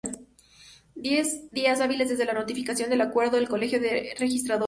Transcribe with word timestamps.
Diez 0.95 1.51
días 1.51 1.79
hábiles 1.79 2.09
desde 2.09 2.25
la 2.25 2.33
notificación 2.33 2.89
del 2.89 3.01
Acuerdo 3.01 3.35
del 3.37 3.47
Colegio 3.47 3.79
de 3.79 4.15
Registradores. 4.17 4.59